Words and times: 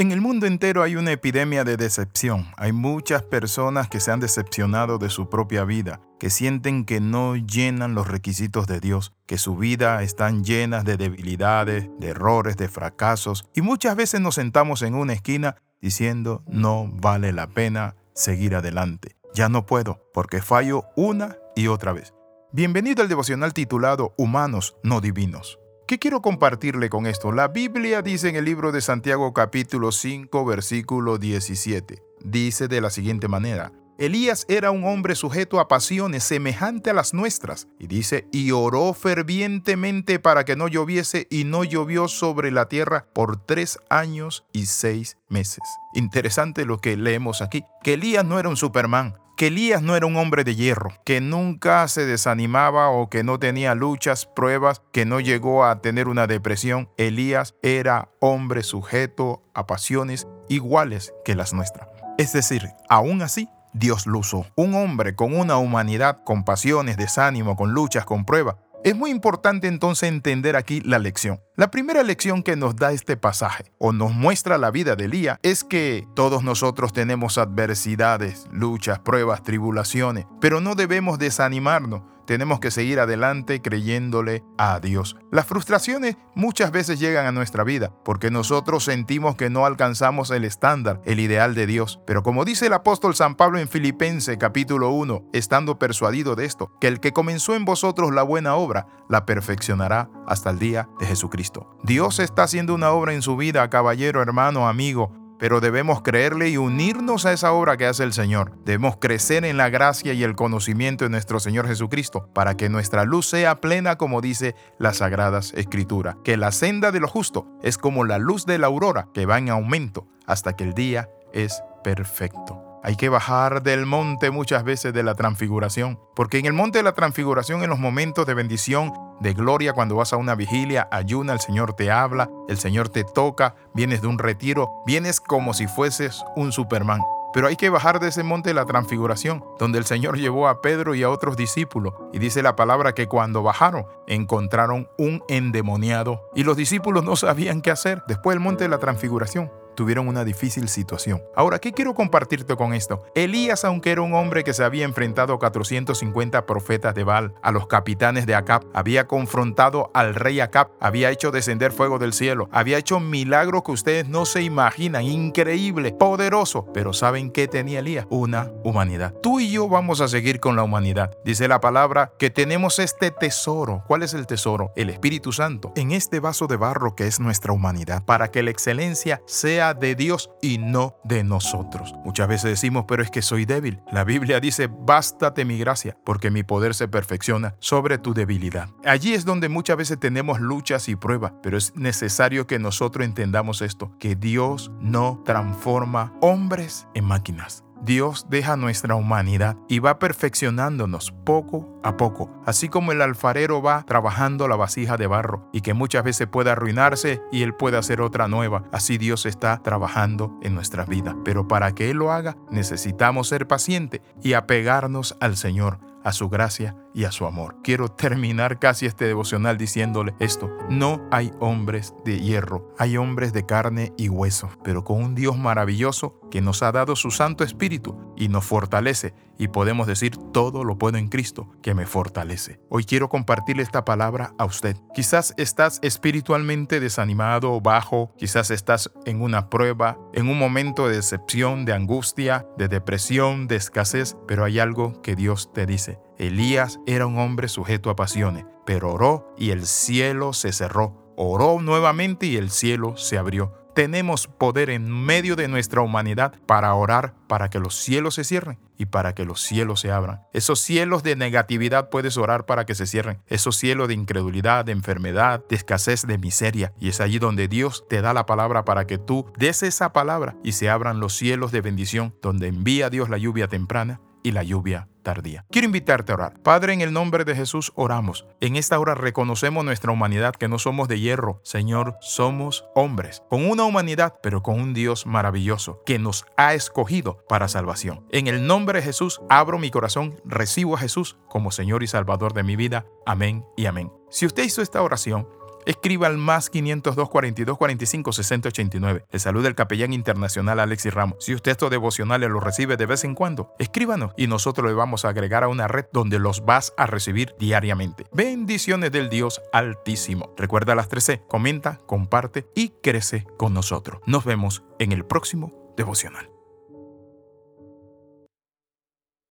En 0.00 0.12
el 0.12 0.20
mundo 0.20 0.46
entero 0.46 0.84
hay 0.84 0.94
una 0.94 1.10
epidemia 1.10 1.64
de 1.64 1.76
decepción. 1.76 2.46
Hay 2.56 2.70
muchas 2.70 3.24
personas 3.24 3.88
que 3.88 3.98
se 3.98 4.12
han 4.12 4.20
decepcionado 4.20 4.98
de 4.98 5.10
su 5.10 5.28
propia 5.28 5.64
vida, 5.64 6.00
que 6.20 6.30
sienten 6.30 6.84
que 6.84 7.00
no 7.00 7.34
llenan 7.34 7.96
los 7.96 8.06
requisitos 8.06 8.68
de 8.68 8.78
Dios, 8.78 9.12
que 9.26 9.38
su 9.38 9.56
vida 9.56 10.00
están 10.04 10.44
llenas 10.44 10.84
de 10.84 10.98
debilidades, 10.98 11.90
de 11.98 12.10
errores, 12.10 12.56
de 12.56 12.68
fracasos, 12.68 13.44
y 13.56 13.60
muchas 13.60 13.96
veces 13.96 14.20
nos 14.20 14.36
sentamos 14.36 14.82
en 14.82 14.94
una 14.94 15.14
esquina 15.14 15.56
diciendo 15.82 16.44
no 16.46 16.88
vale 16.88 17.32
la 17.32 17.48
pena 17.48 17.96
seguir 18.14 18.54
adelante. 18.54 19.16
Ya 19.34 19.48
no 19.48 19.66
puedo 19.66 20.00
porque 20.14 20.40
fallo 20.40 20.84
una 20.94 21.38
y 21.56 21.66
otra 21.66 21.92
vez. 21.92 22.14
Bienvenido 22.52 23.02
al 23.02 23.08
devocional 23.08 23.52
titulado 23.52 24.14
Humanos 24.16 24.76
no 24.84 25.00
divinos. 25.00 25.58
¿Qué 25.88 25.98
quiero 25.98 26.20
compartirle 26.20 26.90
con 26.90 27.06
esto? 27.06 27.32
La 27.32 27.48
Biblia 27.48 28.02
dice 28.02 28.28
en 28.28 28.36
el 28.36 28.44
libro 28.44 28.72
de 28.72 28.82
Santiago 28.82 29.32
capítulo 29.32 29.90
5 29.90 30.44
versículo 30.44 31.16
17. 31.16 32.02
Dice 32.22 32.68
de 32.68 32.82
la 32.82 32.90
siguiente 32.90 33.26
manera. 33.26 33.72
Elías 33.96 34.44
era 34.50 34.70
un 34.70 34.84
hombre 34.84 35.14
sujeto 35.14 35.58
a 35.58 35.66
pasiones 35.66 36.24
semejante 36.24 36.90
a 36.90 36.92
las 36.92 37.14
nuestras. 37.14 37.68
Y 37.78 37.86
dice, 37.86 38.28
y 38.32 38.50
oró 38.50 38.92
fervientemente 38.92 40.18
para 40.18 40.44
que 40.44 40.56
no 40.56 40.68
lloviese 40.68 41.26
y 41.30 41.44
no 41.44 41.64
llovió 41.64 42.06
sobre 42.06 42.50
la 42.50 42.68
tierra 42.68 43.06
por 43.14 43.38
tres 43.46 43.78
años 43.88 44.44
y 44.52 44.66
seis 44.66 45.16
meses. 45.30 45.64
Interesante 45.94 46.66
lo 46.66 46.82
que 46.82 46.98
leemos 46.98 47.40
aquí, 47.40 47.64
que 47.82 47.94
Elías 47.94 48.26
no 48.26 48.38
era 48.38 48.50
un 48.50 48.58
Superman, 48.58 49.16
que 49.38 49.46
Elías 49.46 49.82
no 49.82 49.94
era 49.94 50.04
un 50.04 50.16
hombre 50.16 50.42
de 50.42 50.56
hierro, 50.56 50.92
que 51.04 51.20
nunca 51.20 51.86
se 51.86 52.04
desanimaba 52.04 52.90
o 52.90 53.08
que 53.08 53.22
no 53.22 53.38
tenía 53.38 53.76
luchas, 53.76 54.26
pruebas, 54.26 54.82
que 54.92 55.06
no 55.06 55.20
llegó 55.20 55.64
a 55.64 55.80
tener 55.80 56.08
una 56.08 56.26
depresión. 56.26 56.90
Elías 56.96 57.54
era 57.62 58.08
hombre 58.18 58.64
sujeto 58.64 59.44
a 59.54 59.64
pasiones 59.68 60.26
iguales 60.48 61.14
que 61.24 61.36
las 61.36 61.54
nuestras. 61.54 61.88
Es 62.18 62.32
decir, 62.32 62.68
aún 62.88 63.22
así, 63.22 63.48
Dios 63.72 64.08
lo 64.08 64.18
usó. 64.18 64.44
Un 64.56 64.74
hombre 64.74 65.14
con 65.14 65.32
una 65.32 65.56
humanidad, 65.56 66.18
con 66.24 66.44
pasiones, 66.44 66.96
desánimo, 66.96 67.54
con 67.54 67.70
luchas, 67.70 68.04
con 68.04 68.24
pruebas, 68.24 68.56
es 68.84 68.96
muy 68.96 69.10
importante 69.10 69.66
entonces 69.66 70.08
entender 70.08 70.56
aquí 70.56 70.80
la 70.80 70.98
lección. 70.98 71.40
La 71.56 71.70
primera 71.70 72.02
lección 72.02 72.42
que 72.42 72.56
nos 72.56 72.76
da 72.76 72.92
este 72.92 73.16
pasaje 73.16 73.72
o 73.78 73.92
nos 73.92 74.12
muestra 74.14 74.58
la 74.58 74.70
vida 74.70 74.96
de 74.96 75.04
Elías 75.04 75.38
es 75.42 75.64
que 75.64 76.06
todos 76.14 76.42
nosotros 76.42 76.92
tenemos 76.92 77.38
adversidades, 77.38 78.46
luchas, 78.52 78.98
pruebas, 79.00 79.42
tribulaciones, 79.42 80.26
pero 80.40 80.60
no 80.60 80.74
debemos 80.74 81.18
desanimarnos 81.18 82.02
tenemos 82.28 82.60
que 82.60 82.70
seguir 82.70 83.00
adelante 83.00 83.62
creyéndole 83.62 84.44
a 84.58 84.80
Dios. 84.80 85.16
Las 85.32 85.46
frustraciones 85.46 86.18
muchas 86.34 86.70
veces 86.70 87.00
llegan 87.00 87.24
a 87.24 87.32
nuestra 87.32 87.64
vida 87.64 87.90
porque 88.04 88.30
nosotros 88.30 88.84
sentimos 88.84 89.34
que 89.34 89.48
no 89.48 89.64
alcanzamos 89.64 90.30
el 90.30 90.44
estándar, 90.44 91.00
el 91.06 91.20
ideal 91.20 91.54
de 91.54 91.66
Dios. 91.66 92.00
Pero 92.06 92.22
como 92.22 92.44
dice 92.44 92.66
el 92.66 92.74
apóstol 92.74 93.14
San 93.14 93.34
Pablo 93.34 93.58
en 93.58 93.66
Filipense 93.66 94.36
capítulo 94.36 94.90
1, 94.90 95.30
estando 95.32 95.78
persuadido 95.78 96.36
de 96.36 96.44
esto, 96.44 96.70
que 96.82 96.88
el 96.88 97.00
que 97.00 97.14
comenzó 97.14 97.54
en 97.54 97.64
vosotros 97.64 98.12
la 98.12 98.24
buena 98.24 98.56
obra, 98.56 98.88
la 99.08 99.24
perfeccionará 99.24 100.10
hasta 100.26 100.50
el 100.50 100.58
día 100.58 100.86
de 101.00 101.06
Jesucristo. 101.06 101.78
Dios 101.82 102.18
está 102.18 102.42
haciendo 102.42 102.74
una 102.74 102.90
obra 102.90 103.14
en 103.14 103.22
su 103.22 103.38
vida, 103.38 103.70
caballero, 103.70 104.20
hermano, 104.20 104.68
amigo 104.68 105.27
pero 105.38 105.60
debemos 105.60 106.02
creerle 106.02 106.48
y 106.48 106.56
unirnos 106.56 107.26
a 107.26 107.32
esa 107.32 107.52
obra 107.52 107.76
que 107.76 107.86
hace 107.86 108.04
el 108.04 108.12
Señor. 108.12 108.52
Debemos 108.64 108.96
crecer 108.98 109.44
en 109.44 109.56
la 109.56 109.70
gracia 109.70 110.12
y 110.12 110.22
el 110.22 110.36
conocimiento 110.36 111.04
de 111.04 111.10
nuestro 111.10 111.40
Señor 111.40 111.66
Jesucristo 111.66 112.28
para 112.34 112.56
que 112.56 112.68
nuestra 112.68 113.04
luz 113.04 113.28
sea 113.28 113.60
plena 113.60 113.96
como 113.96 114.20
dice 114.20 114.54
las 114.78 114.98
Sagradas 114.98 115.52
Escrituras. 115.54 116.16
Que 116.24 116.36
la 116.36 116.52
senda 116.52 116.92
de 116.92 117.00
lo 117.00 117.08
justo 117.08 117.46
es 117.62 117.78
como 117.78 118.04
la 118.04 118.18
luz 118.18 118.46
de 118.46 118.58
la 118.58 118.66
aurora 118.66 119.08
que 119.14 119.26
va 119.26 119.38
en 119.38 119.50
aumento 119.50 120.06
hasta 120.26 120.54
que 120.54 120.64
el 120.64 120.74
día 120.74 121.08
es 121.32 121.62
perfecto. 121.82 122.67
Hay 122.82 122.96
que 122.96 123.08
bajar 123.08 123.62
del 123.62 123.86
monte 123.86 124.30
muchas 124.30 124.62
veces 124.62 124.92
de 124.92 125.02
la 125.02 125.14
transfiguración, 125.14 125.98
porque 126.14 126.38
en 126.38 126.46
el 126.46 126.52
monte 126.52 126.78
de 126.78 126.84
la 126.84 126.92
transfiguración, 126.92 127.62
en 127.62 127.70
los 127.70 127.80
momentos 127.80 128.24
de 128.24 128.34
bendición, 128.34 128.92
de 129.20 129.34
gloria, 129.34 129.72
cuando 129.72 129.96
vas 129.96 130.12
a 130.12 130.16
una 130.16 130.36
vigilia, 130.36 130.88
ayuna, 130.92 131.32
el 131.32 131.40
Señor 131.40 131.74
te 131.74 131.90
habla, 131.90 132.30
el 132.48 132.56
Señor 132.58 132.88
te 132.88 133.02
toca, 133.02 133.56
vienes 133.74 134.00
de 134.00 134.06
un 134.06 134.18
retiro, 134.18 134.70
vienes 134.86 135.20
como 135.20 135.54
si 135.54 135.66
fueses 135.66 136.24
un 136.36 136.52
Superman. 136.52 137.00
Pero 137.34 137.48
hay 137.48 137.56
que 137.56 137.68
bajar 137.68 138.00
de 138.00 138.08
ese 138.08 138.22
monte 138.22 138.50
de 138.50 138.54
la 138.54 138.64
transfiguración, 138.64 139.44
donde 139.58 139.78
el 139.78 139.84
Señor 139.84 140.16
llevó 140.16 140.48
a 140.48 140.62
Pedro 140.62 140.94
y 140.94 141.02
a 141.02 141.10
otros 141.10 141.36
discípulos. 141.36 141.94
Y 142.12 142.20
dice 142.20 142.42
la 142.42 142.56
palabra 142.56 142.94
que 142.94 143.06
cuando 143.06 143.42
bajaron, 143.42 143.86
encontraron 144.06 144.88
un 144.96 145.22
endemoniado. 145.28 146.22
Y 146.34 146.44
los 146.44 146.56
discípulos 146.56 147.04
no 147.04 147.16
sabían 147.16 147.60
qué 147.60 147.70
hacer 147.70 148.02
después 148.08 148.34
del 148.34 148.42
monte 148.42 148.64
de 148.64 148.70
la 148.70 148.78
transfiguración 148.78 149.50
tuvieron 149.78 150.08
una 150.08 150.24
difícil 150.24 150.68
situación. 150.68 151.22
Ahora, 151.36 151.60
¿qué 151.60 151.70
quiero 151.72 151.94
compartirte 151.94 152.56
con 152.56 152.74
esto? 152.74 153.04
Elías, 153.14 153.64
aunque 153.64 153.92
era 153.92 154.02
un 154.02 154.12
hombre 154.12 154.42
que 154.42 154.52
se 154.52 154.64
había 154.64 154.84
enfrentado 154.84 155.32
a 155.32 155.38
450 155.38 156.46
profetas 156.46 156.96
de 156.96 157.04
Baal, 157.04 157.32
a 157.42 157.52
los 157.52 157.68
capitanes 157.68 158.26
de 158.26 158.34
Acab, 158.34 158.66
había 158.74 159.06
confrontado 159.06 159.92
al 159.94 160.16
rey 160.16 160.40
Acab, 160.40 160.72
había 160.80 161.12
hecho 161.12 161.30
descender 161.30 161.70
fuego 161.70 162.00
del 162.00 162.12
cielo, 162.12 162.48
había 162.50 162.76
hecho 162.76 162.98
milagros 162.98 163.62
que 163.62 163.70
ustedes 163.70 164.08
no 164.08 164.26
se 164.26 164.42
imaginan, 164.42 165.04
increíble, 165.04 165.92
poderoso. 165.92 166.66
Pero 166.74 166.92
¿saben 166.92 167.30
qué 167.30 167.46
tenía 167.46 167.78
Elías? 167.78 168.08
Una 168.10 168.50
humanidad. 168.64 169.14
Tú 169.22 169.38
y 169.38 169.52
yo 169.52 169.68
vamos 169.68 170.00
a 170.00 170.08
seguir 170.08 170.40
con 170.40 170.56
la 170.56 170.64
humanidad. 170.64 171.16
Dice 171.24 171.46
la 171.46 171.60
palabra 171.60 172.10
que 172.18 172.30
tenemos 172.30 172.80
este 172.80 173.12
tesoro. 173.12 173.84
¿Cuál 173.86 174.02
es 174.02 174.12
el 174.12 174.26
tesoro? 174.26 174.72
El 174.74 174.90
Espíritu 174.90 175.30
Santo. 175.30 175.72
En 175.76 175.92
este 175.92 176.18
vaso 176.18 176.48
de 176.48 176.56
barro 176.56 176.96
que 176.96 177.06
es 177.06 177.20
nuestra 177.20 177.52
humanidad, 177.52 178.04
para 178.04 178.32
que 178.32 178.42
la 178.42 178.50
excelencia 178.50 179.22
sea 179.24 179.67
de 179.74 179.94
Dios 179.94 180.30
y 180.42 180.58
no 180.58 180.96
de 181.04 181.24
nosotros. 181.24 181.94
Muchas 182.04 182.28
veces 182.28 182.50
decimos, 182.50 182.84
pero 182.86 183.02
es 183.02 183.10
que 183.10 183.22
soy 183.22 183.44
débil. 183.44 183.80
La 183.92 184.04
Biblia 184.04 184.40
dice, 184.40 184.68
bástate 184.68 185.44
mi 185.44 185.58
gracia, 185.58 185.96
porque 186.04 186.30
mi 186.30 186.42
poder 186.42 186.74
se 186.74 186.88
perfecciona 186.88 187.54
sobre 187.58 187.98
tu 187.98 188.14
debilidad. 188.14 188.68
Allí 188.84 189.14
es 189.14 189.24
donde 189.24 189.48
muchas 189.48 189.76
veces 189.76 189.98
tenemos 189.98 190.40
luchas 190.40 190.88
y 190.88 190.96
pruebas, 190.96 191.32
pero 191.42 191.56
es 191.56 191.74
necesario 191.76 192.46
que 192.46 192.58
nosotros 192.58 193.04
entendamos 193.04 193.62
esto, 193.62 193.92
que 193.98 194.16
Dios 194.16 194.70
no 194.80 195.22
transforma 195.24 196.12
hombres 196.20 196.86
en 196.94 197.04
máquinas. 197.04 197.64
Dios 197.82 198.26
deja 198.28 198.56
nuestra 198.56 198.94
humanidad 198.94 199.56
y 199.68 199.78
va 199.78 199.98
perfeccionándonos 199.98 201.12
poco 201.24 201.78
a 201.82 201.96
poco, 201.96 202.30
así 202.44 202.68
como 202.68 202.92
el 202.92 203.02
alfarero 203.02 203.62
va 203.62 203.84
trabajando 203.84 204.48
la 204.48 204.56
vasija 204.56 204.96
de 204.96 205.06
barro 205.06 205.48
y 205.52 205.60
que 205.60 205.74
muchas 205.74 206.04
veces 206.04 206.26
puede 206.26 206.50
arruinarse 206.50 207.22
y 207.30 207.42
Él 207.42 207.54
puede 207.54 207.78
hacer 207.78 208.00
otra 208.00 208.28
nueva. 208.28 208.64
Así 208.72 208.98
Dios 208.98 209.26
está 209.26 209.58
trabajando 209.62 210.38
en 210.42 210.54
nuestra 210.54 210.84
vida. 210.84 211.16
Pero 211.24 211.48
para 211.48 211.72
que 211.72 211.90
Él 211.90 211.98
lo 211.98 212.12
haga, 212.12 212.36
necesitamos 212.50 213.28
ser 213.28 213.46
pacientes 213.46 214.00
y 214.22 214.32
apegarnos 214.34 215.16
al 215.20 215.36
Señor 215.36 215.78
a 216.04 216.12
su 216.12 216.28
gracia 216.28 216.76
y 216.94 217.04
a 217.04 217.12
su 217.12 217.26
amor. 217.26 217.56
Quiero 217.62 217.88
terminar 217.88 218.58
casi 218.58 218.86
este 218.86 219.04
devocional 219.04 219.58
diciéndole 219.58 220.14
esto. 220.18 220.50
No 220.68 221.06
hay 221.10 221.32
hombres 221.40 221.94
de 222.04 222.20
hierro, 222.20 222.74
hay 222.78 222.96
hombres 222.96 223.32
de 223.32 223.46
carne 223.46 223.92
y 223.96 224.08
hueso, 224.08 224.50
pero 224.64 224.84
con 224.84 225.02
un 225.02 225.14
Dios 225.14 225.38
maravilloso 225.38 226.20
que 226.30 226.40
nos 226.40 226.62
ha 226.62 226.72
dado 226.72 226.96
su 226.96 227.10
Santo 227.10 227.44
Espíritu 227.44 227.96
y 228.16 228.28
nos 228.28 228.44
fortalece 228.44 229.14
y 229.38 229.48
podemos 229.48 229.86
decir 229.86 230.16
todo 230.32 230.64
lo 230.64 230.76
puedo 230.78 230.98
en 230.98 231.08
Cristo 231.08 231.48
que 231.62 231.74
me 231.74 231.86
fortalece. 231.86 232.60
Hoy 232.68 232.84
quiero 232.84 233.08
compartirle 233.08 233.62
esta 233.62 233.84
palabra 233.84 234.34
a 234.38 234.44
usted. 234.44 234.76
Quizás 234.94 235.34
estás 235.36 235.78
espiritualmente 235.82 236.80
desanimado 236.80 237.60
bajo, 237.60 238.12
quizás 238.16 238.50
estás 238.50 238.90
en 239.06 239.22
una 239.22 239.48
prueba, 239.48 239.98
en 240.12 240.28
un 240.28 240.38
momento 240.38 240.88
de 240.88 240.96
decepción, 240.96 241.64
de 241.64 241.72
angustia, 241.72 242.46
de 242.58 242.68
depresión, 242.68 243.46
de 243.46 243.56
escasez, 243.56 244.16
pero 244.26 244.44
hay 244.44 244.58
algo 244.58 245.00
que 245.02 245.14
Dios 245.14 245.52
te 245.52 245.66
dice. 245.66 245.98
Elías 246.18 246.80
era 246.86 247.06
un 247.06 247.18
hombre 247.18 247.48
sujeto 247.48 247.90
a 247.90 247.96
pasiones, 247.96 248.44
pero 248.66 248.92
oró 248.92 249.34
y 249.38 249.50
el 249.50 249.66
cielo 249.66 250.32
se 250.32 250.52
cerró. 250.52 251.14
Oró 251.16 251.60
nuevamente 251.60 252.26
y 252.26 252.36
el 252.36 252.50
cielo 252.50 252.96
se 252.96 253.18
abrió 253.18 253.58
tenemos 253.78 254.26
poder 254.26 254.70
en 254.70 254.90
medio 254.90 255.36
de 255.36 255.46
nuestra 255.46 255.82
humanidad 255.82 256.34
para 256.46 256.74
orar 256.74 257.14
para 257.28 257.48
que 257.48 257.60
los 257.60 257.76
cielos 257.76 258.16
se 258.16 258.24
cierren 258.24 258.58
y 258.76 258.86
para 258.86 259.14
que 259.14 259.24
los 259.24 259.40
cielos 259.40 259.78
se 259.78 259.92
abran. 259.92 260.22
Esos 260.32 260.58
cielos 260.58 261.04
de 261.04 261.14
negatividad 261.14 261.88
puedes 261.88 262.16
orar 262.16 262.44
para 262.44 262.66
que 262.66 262.74
se 262.74 262.88
cierren. 262.88 263.22
Esos 263.28 263.54
cielos 263.54 263.86
de 263.86 263.94
incredulidad, 263.94 264.64
de 264.64 264.72
enfermedad, 264.72 265.44
de 265.48 265.54
escasez, 265.54 266.08
de 266.08 266.18
miseria. 266.18 266.72
Y 266.80 266.88
es 266.88 267.00
allí 267.00 267.20
donde 267.20 267.46
Dios 267.46 267.84
te 267.88 268.02
da 268.02 268.12
la 268.12 268.26
palabra 268.26 268.64
para 268.64 268.84
que 268.88 268.98
tú 268.98 269.32
des 269.38 269.62
esa 269.62 269.92
palabra 269.92 270.34
y 270.42 270.52
se 270.52 270.68
abran 270.68 270.98
los 270.98 271.12
cielos 271.12 271.52
de 271.52 271.60
bendición, 271.60 272.16
donde 272.20 272.48
envía 272.48 272.90
Dios 272.90 273.08
la 273.08 273.18
lluvia 273.18 273.46
temprana 273.46 274.00
y 274.28 274.32
la 274.32 274.42
lluvia 274.42 274.88
tardía. 275.02 275.46
Quiero 275.50 275.64
invitarte 275.64 276.12
a 276.12 276.16
orar. 276.16 276.42
Padre, 276.42 276.74
en 276.74 276.82
el 276.82 276.92
nombre 276.92 277.24
de 277.24 277.34
Jesús 277.34 277.72
oramos. 277.76 278.26
En 278.42 278.56
esta 278.56 278.78
hora 278.78 278.94
reconocemos 278.94 279.64
nuestra 279.64 279.90
humanidad, 279.90 280.34
que 280.34 280.48
no 280.48 280.58
somos 280.58 280.86
de 280.86 281.00
hierro. 281.00 281.40
Señor, 281.44 281.96
somos 282.02 282.66
hombres, 282.74 283.22
con 283.30 283.48
una 283.48 283.64
humanidad, 283.64 284.16
pero 284.22 284.42
con 284.42 284.60
un 284.60 284.74
Dios 284.74 285.06
maravilloso, 285.06 285.82
que 285.86 285.98
nos 285.98 286.26
ha 286.36 286.52
escogido 286.52 287.24
para 287.26 287.48
salvación. 287.48 288.06
En 288.10 288.26
el 288.26 288.46
nombre 288.46 288.80
de 288.80 288.84
Jesús, 288.84 289.22
abro 289.30 289.58
mi 289.58 289.70
corazón, 289.70 290.20
recibo 290.26 290.74
a 290.74 290.78
Jesús 290.78 291.16
como 291.30 291.52
Señor 291.52 291.82
y 291.82 291.86
Salvador 291.86 292.34
de 292.34 292.42
mi 292.42 292.56
vida. 292.56 292.84
Amén 293.06 293.46
y 293.56 293.64
amén. 293.64 293.90
Si 294.10 294.26
usted 294.26 294.44
hizo 294.44 294.60
esta 294.60 294.82
oración, 294.82 295.26
escriba 295.68 296.06
al 296.06 296.16
más 296.16 296.50
502 296.50 297.08
42 297.08 297.58
45 297.58 298.12
60 298.12 298.48
89. 298.48 299.04
Le 299.10 299.18
saluda 299.18 299.48
el 299.48 299.54
capellán 299.54 299.92
internacional 299.92 300.58
Alexis 300.58 300.94
Ramos. 300.94 301.24
Si 301.24 301.34
usted 301.34 301.52
estos 301.52 301.70
devocionales 301.70 302.30
los 302.30 302.42
recibe 302.42 302.76
de 302.76 302.86
vez 302.86 303.04
en 303.04 303.14
cuando, 303.14 303.54
escríbanos 303.58 304.12
y 304.16 304.26
nosotros 304.26 304.66
le 304.66 304.74
vamos 304.74 305.04
a 305.04 305.10
agregar 305.10 305.44
a 305.44 305.48
una 305.48 305.68
red 305.68 305.84
donde 305.92 306.18
los 306.18 306.44
vas 306.44 306.72
a 306.76 306.86
recibir 306.86 307.34
diariamente. 307.38 308.06
Bendiciones 308.12 308.90
del 308.90 309.10
Dios 309.10 309.42
Altísimo. 309.52 310.32
Recuerda 310.36 310.74
las 310.74 310.88
13, 310.88 311.22
comenta, 311.28 311.80
comparte 311.86 312.46
y 312.54 312.70
crece 312.82 313.26
con 313.36 313.52
nosotros. 313.52 314.00
Nos 314.06 314.24
vemos 314.24 314.64
en 314.78 314.92
el 314.92 315.04
próximo 315.04 315.74
devocional. 315.76 316.37